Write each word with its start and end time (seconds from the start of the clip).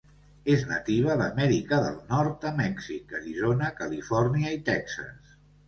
És 0.53 0.61
nativa 0.69 1.17
d'Amèrica 1.19 1.79
del 1.83 1.99
Nord 2.15 2.49
a 2.51 2.53
Mèxic, 2.63 3.15
Arizona, 3.21 3.71
Califòrnia 3.85 4.59
i 4.59 4.61
Texas. 4.75 5.39